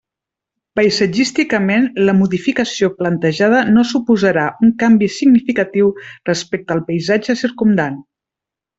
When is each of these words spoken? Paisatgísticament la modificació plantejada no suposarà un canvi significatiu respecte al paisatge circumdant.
Paisatgísticament 0.77 1.85
la 2.07 2.15
modificació 2.21 2.89
plantejada 3.03 3.61
no 3.77 3.85
suposarà 3.91 4.49
un 4.69 4.75
canvi 4.83 5.13
significatiu 5.21 5.95
respecte 6.35 6.79
al 6.79 6.87
paisatge 6.93 7.41
circumdant. 7.47 8.05